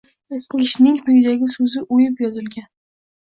kishining 0.53 0.95
quyidagi 1.09 1.49
so‘zi 1.55 1.83
o‘yib 1.97 2.23
yozilgan: 2.27 2.65